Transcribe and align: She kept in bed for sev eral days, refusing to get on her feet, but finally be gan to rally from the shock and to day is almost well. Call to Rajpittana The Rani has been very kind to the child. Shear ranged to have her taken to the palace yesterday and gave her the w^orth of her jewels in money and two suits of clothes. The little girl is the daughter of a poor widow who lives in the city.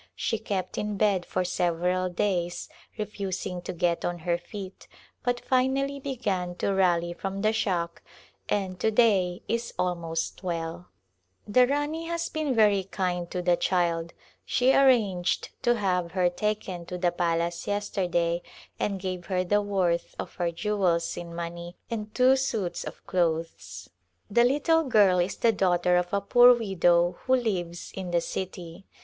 She 0.15 0.39
kept 0.39 0.79
in 0.79 0.97
bed 0.97 1.27
for 1.27 1.45
sev 1.45 1.75
eral 1.75 2.09
days, 2.11 2.69
refusing 2.97 3.61
to 3.61 3.71
get 3.71 4.03
on 4.03 4.17
her 4.25 4.35
feet, 4.35 4.87
but 5.21 5.39
finally 5.45 5.99
be 5.99 6.15
gan 6.15 6.55
to 6.55 6.73
rally 6.73 7.13
from 7.13 7.43
the 7.43 7.53
shock 7.53 8.01
and 8.49 8.79
to 8.79 8.89
day 8.89 9.43
is 9.47 9.75
almost 9.77 10.41
well. 10.41 10.71
Call 10.71 10.73
to 10.73 10.79
Rajpittana 10.79 11.53
The 11.53 11.67
Rani 11.67 12.05
has 12.07 12.29
been 12.29 12.55
very 12.55 12.83
kind 12.85 13.29
to 13.29 13.43
the 13.43 13.55
child. 13.55 14.13
Shear 14.43 14.87
ranged 14.87 15.49
to 15.61 15.75
have 15.75 16.13
her 16.13 16.31
taken 16.31 16.87
to 16.87 16.97
the 16.97 17.11
palace 17.11 17.67
yesterday 17.67 18.41
and 18.79 18.99
gave 18.99 19.27
her 19.27 19.43
the 19.43 19.63
w^orth 19.63 20.15
of 20.17 20.33
her 20.37 20.51
jewels 20.51 21.15
in 21.15 21.35
money 21.35 21.75
and 21.91 22.11
two 22.15 22.35
suits 22.35 22.83
of 22.83 23.05
clothes. 23.05 23.87
The 24.31 24.45
little 24.45 24.81
girl 24.81 25.19
is 25.19 25.35
the 25.37 25.51
daughter 25.51 25.95
of 25.95 26.11
a 26.11 26.21
poor 26.21 26.55
widow 26.55 27.19
who 27.25 27.35
lives 27.35 27.91
in 27.95 28.09
the 28.09 28.21
city. 28.21 28.87